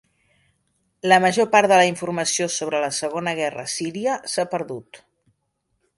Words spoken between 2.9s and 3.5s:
segona